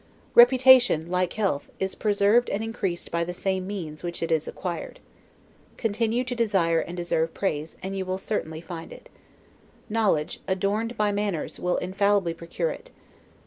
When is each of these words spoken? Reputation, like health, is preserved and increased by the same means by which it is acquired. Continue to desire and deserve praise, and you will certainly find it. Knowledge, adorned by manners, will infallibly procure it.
Reputation, 0.33 1.11
like 1.11 1.33
health, 1.33 1.69
is 1.77 1.93
preserved 1.93 2.49
and 2.49 2.63
increased 2.63 3.11
by 3.11 3.23
the 3.23 3.35
same 3.35 3.67
means 3.67 4.01
by 4.01 4.07
which 4.07 4.23
it 4.23 4.31
is 4.31 4.47
acquired. 4.47 4.99
Continue 5.77 6.23
to 6.23 6.33
desire 6.33 6.79
and 6.79 6.97
deserve 6.97 7.35
praise, 7.35 7.77
and 7.83 7.95
you 7.95 8.03
will 8.03 8.17
certainly 8.17 8.61
find 8.61 8.91
it. 8.91 9.09
Knowledge, 9.89 10.39
adorned 10.47 10.97
by 10.97 11.11
manners, 11.11 11.59
will 11.59 11.77
infallibly 11.77 12.33
procure 12.33 12.71
it. 12.71 12.89